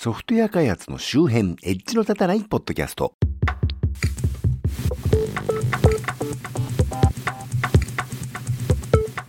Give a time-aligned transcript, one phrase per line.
[0.00, 3.16] ソフトウェア開発の周辺、エッジの立たないポッドキャスト。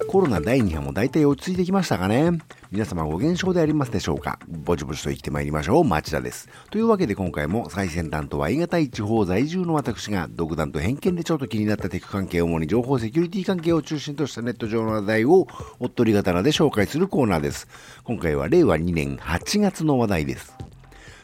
[0.08, 2.38] コロナ第2波も大体落ち着いてきましたかね
[2.72, 4.38] 皆様ご減少でありますでしょうか？
[4.48, 5.84] ぼちぼちと生きてまいりましょう。
[5.84, 6.48] 町田です。
[6.70, 15.48] というわけで今回も最先端とは言い難い地方在住の私が独断と偏見でちょっと気になったテク関係、主に情報セキュリティ関係を中心としたネット上の話題を
[15.80, 17.68] おっとり刀で紹介するコーナーです。
[18.04, 20.56] 今回は令和2年8月の話題です。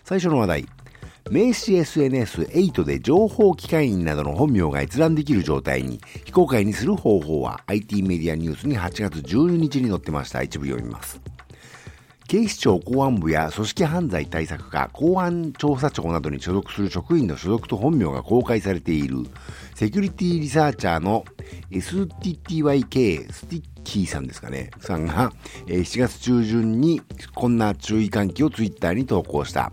[0.04, 0.66] 最初の話題。
[1.30, 10.42] 名刺 SNS8 で情報機関員などの本名が閲覧できる状態に非公開にする方法は IT メディアニュースに8月12日に載ってました。
[10.42, 11.22] 一部読みます。
[12.28, 19.18] 警視庁公安部や組織犯罪対策課、公安調査庁などに所属する職員の所属と本名が公開されている
[19.76, 21.24] セキュリティリサーチャーの
[21.70, 25.32] STTYK スティッキーさんですかね、さんが、
[25.68, 27.02] え7月中旬に
[27.34, 29.72] こんな注意喚起をツイッターに投稿した。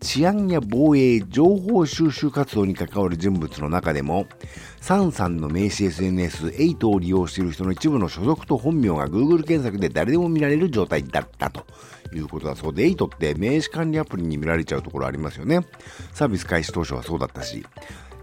[0.00, 4.26] 治安や防衛、情報収集活動に関わる人物の中でも、
[4.80, 11.66] サンさんの名刺 SNS8 を利用している人の一部の所属と本名が Google 検索で誰でも見られる状態だったと
[12.14, 15.66] いうことだそうで、8って名刺管理アプリに見られちゃうところありますよね。
[16.12, 17.64] サービス開始当初はそうだったし、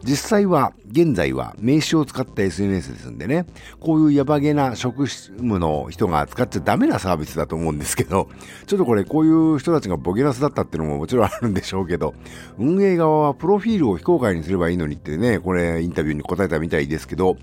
[0.04, 3.46] 実際は、現在は名刺を使った SNS ですんでね、
[3.80, 8.30] こういうヤバげな職務の人が使っちゃダメなサービスだと思うんですけど、
[8.68, 12.14] ちょっとこれこういう人たちがボケナスだったっていうのももちろんあるんでしょうけど、
[12.58, 17.38] 運営側はプロフィールを非公開にすればいいのにってね、これインタビューに答えたみたいですけど、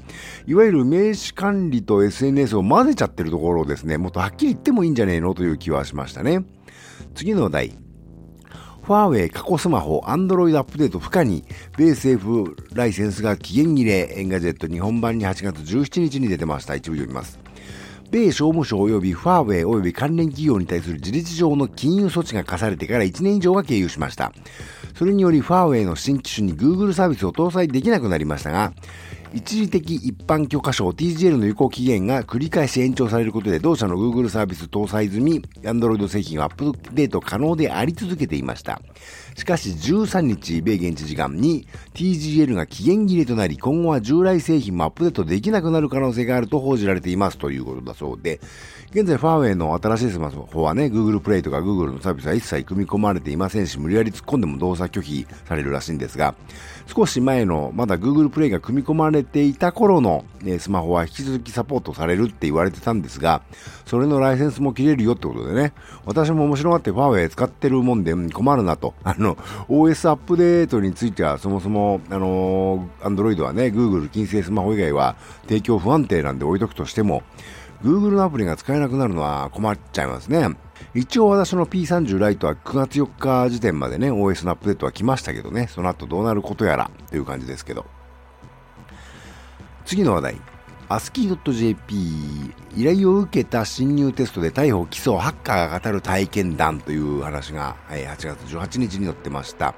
[0.47, 6.45] いわゆる名刺管理と SNS を混ぜちゃってるところをですね、もっとはっきり言ってもいいんじゃねえのという気はしましたね。
[7.15, 7.90] 次の題。
[8.83, 11.45] ファーウェイ過去スマホ、アンドロイドアップデート不可に、
[11.77, 16.75] 米政府ライセンスが期限切れ、エンガジェット日本版に8月17日に出てました。
[16.75, 17.39] 一部読みます。
[18.11, 24.33] 米商務省及びファーウェイ及び関連企業に対する事実上の禁輸措置が課されてから1年以上が経過しました。
[24.97, 28.73] それによりファーウェイの新機種に Google サービスを搭載できなくなりましたが、
[29.33, 38.83] 一時的一般許可証 TGL の有効期限が繰り返し延長されることで同社の Google サービス搭載済み Android 製品はアップデート可能であり続けていました。
[39.37, 48.41] しかし13日、米現地時間に TGL が期限切れとなり、今後は従来製品もアップデートできなくなる可能性があると報じられていますということだそうで、
[48.91, 56.35] 現在ファーウェイの新しいスマホはね、Google Play とか Google のサービスは一切組み込まれていませんし、無理やり突っ込んでも動作拒否されるらしいんですが、
[56.93, 63.43] 少し前のまだ Google Play が組み込まれていた頃の、ね、スマホは引き続きサポートされるって言われてたんですが、
[63.87, 65.73] それのライセンスも切れるよってことでね、
[66.05, 68.95] 私も面白がってファーウェイ使ってるもんで困るなと。
[69.05, 69.37] あの、
[69.69, 77.23] OS アップデートについてはそもそも、あの、Android はね、Google 金星スマホ以外は提供不安定なんで置いとくとしても、
[77.83, 80.49] Google のアプリが使えなくなるのは困っちゃいますね。
[80.95, 87.87] 一応私の P30 ライトは9月4日時点までね、OS のアップデートは来ましたけどね、その後どうなることやらという感じですけど。
[89.91, 90.41] 次の話題。
[90.89, 99.75] ASCII.jp 依頼を受けた侵入テストで逮捕・起訴ハッカーが語る体験談という話が8月18日に載ってました。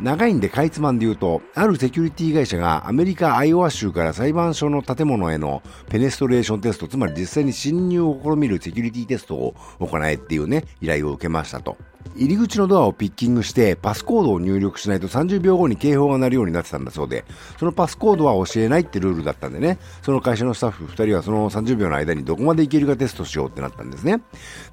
[0.00, 11.76] 長いんでかいつまんで言うと、あるセキュリティ会社がアメリカ・アイオワ州から裁判所の建物へのペネストレーションテスト、つまり実際に侵入を試みるセキュリティテストを行えっていうね、依頼を受けましたと。
[12.16, 17.26] 入り口のドアをピッキングしてパスコードを入力しないと30秒後に警報が鳴るようになってたんだそうで、
[17.58, 24.22] そのパスコードは教えないってルールだったんでね、その会社のスタッフ2人はその30秒の間にどこまでいけるかテストしようってなったんですね。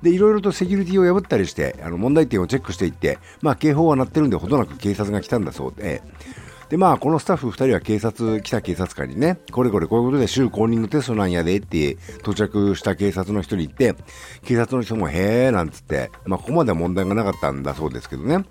[0.02, 6.02] で、いろいろとセキュリティを破ったりして、あの問題点をチェックしていって、まあ警報は鳴ってるんでほどなく警察が来たんだそうで、
[6.70, 13.96] で、まあ、このスタッフ2人は警察、来た警察官にね、これこれこういうことで州公認のテストなんやでって到着した警察の人に言って、
[14.44, 18.44] 警察の人もへーなんつって、まあ、ここまでは問題がなかったんだそうですけどね。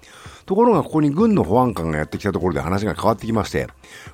[0.46, 3.66] ところがここに軍の保安官がやってきたところで話が変わってきまして、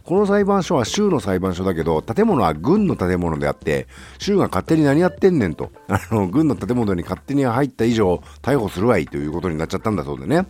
[0.02, 3.86] この裁判所は州の裁判所だけど、建物は軍の建物であって、
[4.18, 10.46] 州が勝手に何やってんねんと、 あの、軍の建物に勝手に入った以上、逮捕するわいということになっちゃったんだそうでね。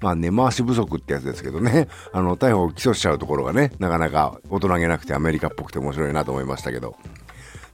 [0.00, 6.96] まあ、根回し不足ってやつですけどね、 あの、逮捕を起訴しちゃうところがね、なかなか大人げなくてアメリカっぽくて面白いなと思いましたけど。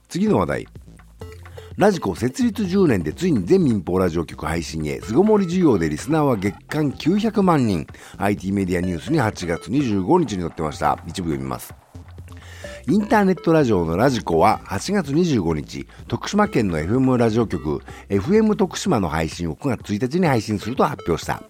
[0.09, 0.69] 次の話題。
[1.77, 7.87] ラジコ設立10年でついに全民放ラジオ局配信へ、巣ごもり需要でリスナーは月間900万人。
[8.19, 11.03] IT メディアニュースに8月25日に載ってました。
[11.07, 11.75] 一部読みます。
[12.89, 17.81] インターネットラジオのラジコは8月25日、徳島県の FM ラジオ局、
[18.11, 21.43] FM 徳島の配信を9月1日に配信すると発表した。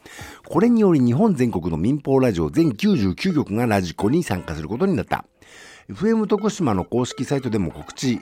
[0.47, 5.25] これにより日本全国の民放ラジオ全99局がラジコに参加することになった。
[5.91, 8.21] FM 徳島の公式サイトでも告知、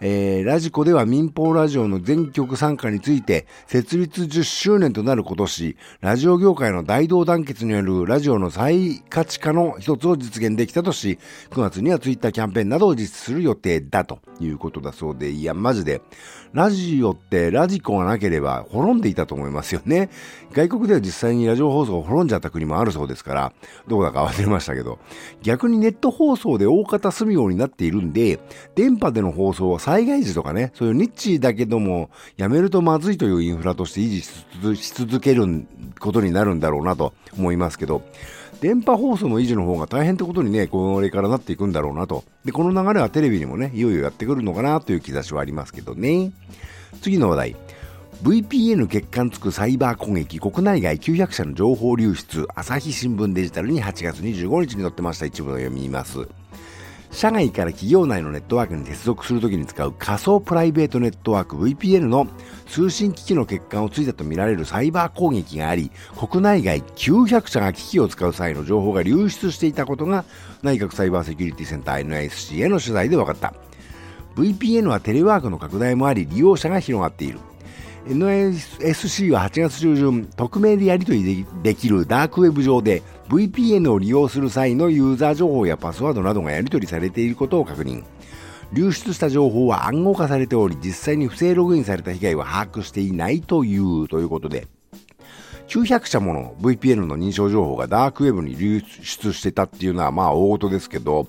[0.00, 11.18] えー、ラジコでは民放ラジオの全局参加について、設立10周年となる今年、ラジオ業界の大同団結によるラジオの再価値化の一つを実現できたとし、
[11.50, 16.00] 9月にはツイッターキャンペーンなどを実施する予定だということだそうで、いや、マジで、
[16.52, 20.08] ラジオってラジコがなければ滅んでいたと思いますよね。
[20.52, 23.52] 外国では実際にラジオ放送が滅んじゃった国もあるそうですから、
[23.86, 24.98] どこだか忘れましたけど、
[25.42, 28.38] 逆にネット放送で大方住むようになっているんで、
[28.74, 35.66] 電波での放送は災害時とかね、そういうニッチだけども、やめるとまずいというインフラとして維持し続ける
[35.98, 38.02] ことになるんだろうなと思いますけど、
[38.60, 42.24] 電波放送の維持の方が大変ってことにね、これからなっていくんだろうなと。
[42.44, 46.32] で、この流れはテレビにもね、いよいよやってくるのかなという兆しはありますけどね。
[47.00, 47.56] 次の話題。
[48.22, 56.28] VPN 欠陥つくサイバー攻撃、国内外900社の情報流出、朝日新聞デジタルに8月25日に載ってました一部を読みます。
[57.10, 62.28] 社外から企業内のネットワークに接続するときに使う仮想プライベートネットワーク VPN の
[62.66, 70.24] 通信機器の欠陥をついたとみられるサイバー攻撃があり、国内外900社が機器を使う際の情報が流出していたことが
[70.62, 73.54] 内閣サイバーセキュリティセンター NISC への取材で分かった。
[74.36, 77.40] VPN はテレワークの拡大もあり利用者が広がっている。
[78.08, 88.04] NSC は8月中旬、匿名でやり取りできるダークウェブ上で VPN を利用する際のユーザー情報やパスワードなどがやり取りされていることを確認。
[88.72, 94.68] 流出した情報は暗号化されており、実際に不正ログインされた被害は把握していないというということで、
[95.68, 101.28] 900社もの VPN の認証情報がダークウェブに流出してたっていうのはまあ大事ですけど、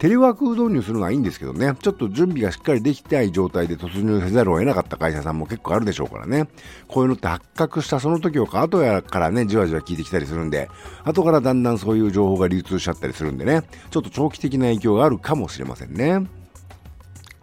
[0.00, 6.48] テレワーク導入するのはいいんですけどね、ちょっと準備がしっかりできてない状態で突入せざるを得なかった会社さんも結構あるでしょうからね。
[6.88, 10.70] こういうのって発覚したその時をか後やからね、じわじわ聞いてきたりするんで、
[11.04, 13.60] 後からだんだんそういう情報が流通しちゃったりするんでね、
[13.90, 16.26] ちょっと長期的な影響があるかもしれませんね。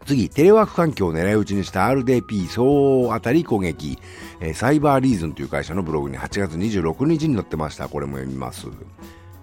[0.08, 4.00] 次、テレワーク環境を狙い撃ちにした RDP 総当たり攻撃、
[4.40, 7.88] えー、サイバーリーズンという会社のブログに8月26日に載ってました。
[7.88, 8.68] これも読みます。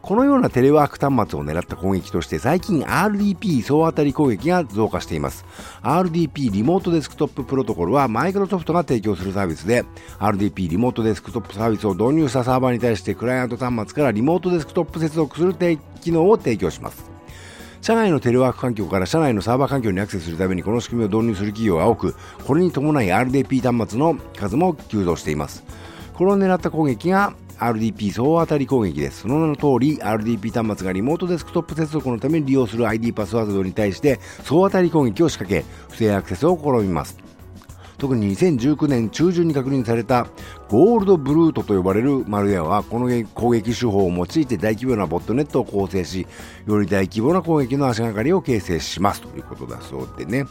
[0.05, 5.47] このようなテレワーク端末を狙った攻撃として最近 RDP 総当たり攻撃が増加しています。
[5.81, 9.87] RDP リモートデスクトッププロトコルはマイクロソフトが提供するサービスで
[10.19, 15.55] RDP リモートデスクトップサービスを導入したサーバーに対してクライアント端末からリモートデスクトップ接続する
[16.03, 17.11] 機能を提供します。
[17.81, 22.15] 社内のテレワーク環境から社内のサーバー環境にアクセスするためにこの仕組みを導入する企業が多く、
[22.47, 25.65] これに伴い RDP 端末の数も急増しています。
[26.13, 27.35] これを狙った攻撃が
[27.73, 29.21] RDP 総当たり攻撃です。
[29.21, 37.25] その名の通り、RDP 端末がリモートデスクトップ接続のために利用する ID パスワードに対して総当たり攻撃を仕掛け、不正アクセスを試みます。
[37.99, 40.27] 特に2019年中旬に確認された
[40.69, 46.27] ゴールドブルートと呼ばれるマルウェアはこの攻撃手法を用いて大規模なボットネットを構成し
[46.67, 50.45] より大規模な攻撃の足がかりを形成しますということだそうでね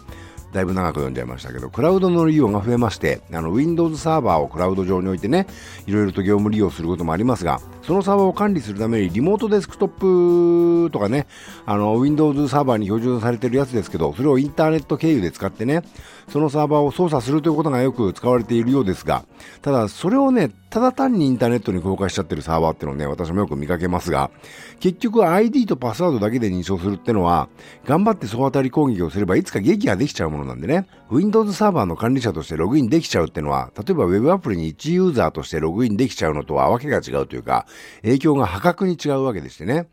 [0.53, 5.47] だいぶ長く読んじゃいましたけど、クラウドの利用が増えまして、あの、Windows サーバーをクラウド上に置いてね、
[5.87, 11.27] いろいろと業務利用することもありますが、そのサーバーを管理するためにリモートデスクトップとかね、
[11.65, 15.83] あの、Windows サーバーに標準されてるやつですけど、それをインターネット経由で使ってね、
[16.29, 19.25] そのサーバーを操作するということがよく使われているようですが、
[19.61, 24.31] ただ、それをね、ただ単にインターネットに公開しちゃってるサーバーっていうのをね、私もよく見かけますが、
[24.79, 27.47] 結局 ID とパスワードだけで認証するってのは、
[27.85, 37.67] 頑張って総当たり攻撃をすればいつか撃破できちゃうものなんでね、Windows サーバーの管理者としてログインできちゃうってのは、例えば Web アプリに1ユーザーとしてログインできちゃうのとはわけが違うというか、
[38.01, 39.87] 影響が破格に違うわけでしてね。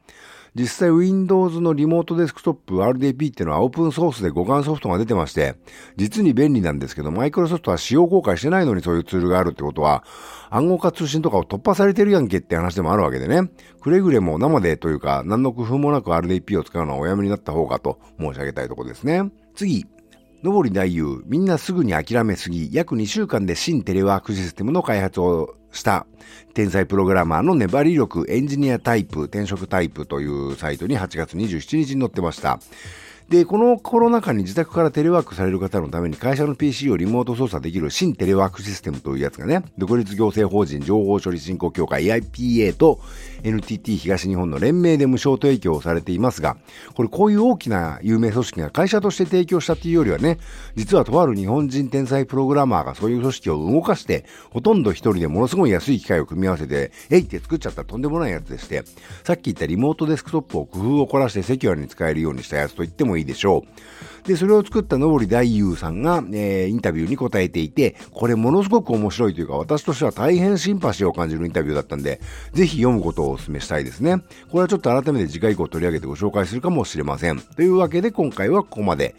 [0.54, 5.54] 実際 Windows のリモートデスクトップ RDP っていうのはオープンソースで互換ソフトが出てまして、
[5.96, 10.04] 実に便利なんですけど、マイクロソフトは使用公開してないのにそういうツールがあるってことは、
[10.50, 13.48] 暗号化通信とかを突破されてるやんけって話でもあるわけでね。
[13.80, 19.30] くれぐれも生でというか、何の工夫もなく RDP を使うのはおやめになった方がと申し上げたいところですね。
[19.54, 19.86] 次、
[20.42, 26.06] 上り大優、みんなすぐに諦めすぎ、約2週間で新テレワークシステムの開発をした
[26.54, 32.58] 天才プログラマーの粘り力エンジニアタイプ、転職タイプというサイトに8月27日に載ってました。
[33.30, 42.98] で、このコロナ禍に自宅からテレワークされる方のために会社の PC をリモート操作できる新テレワークシステムというやつがね、独立行政法人情報処理振興協会 IPA と
[43.44, 46.56] NTT 東日本の連名で無償提供されていますが、
[46.96, 50.38] これこういう大きな有名組織が会社として提供したっていうよりはね、
[50.74, 58.82] 実はとある日本人天才プログラマーがそういう組織を動かして、ほとんど一人でものすごい安い機械を組み合わせて、えいって作っちゃったらとんでもないやつでして、
[59.22, 63.64] さっき言ったリモートデスクトップを工夫を凝らしてセキュアに使えるようにしたやつと言ってもいいいいでしょ
[64.24, 64.28] う。
[64.28, 72.20] で、それを作ったのぼり大優さんが、えー、インタビューに答えていて、これものすごく面白いというか、私としては大変シンパシーを感じるインタビューだったんで、
[72.52, 74.18] ぜひ読むことをお勧めしたいですね。
[74.50, 77.40] これはちょっと改めて次回以降取り上げてご紹介するかもしれません。
[77.40, 79.14] というわけで今回はここまで。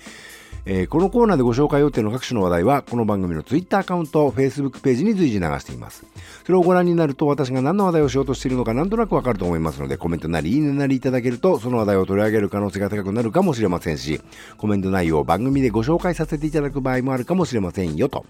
[0.66, 6.06] えー、このコーナーでご紹介予定の各種の話題は、この番組の Twitter アカウント、Facebook ページに随時流しています。
[6.46, 14.22] それをご覧になると、私が何の話題をしようとしているのかなんとなくわかると思いますので、コメントなり、いいねなりいただけると、その話題を取り上げる可能性が高くなるかもしれませんし、
[14.58, 18.26] コメント内容を番組でご紹介させていただく場合もあるかもしれませんよと。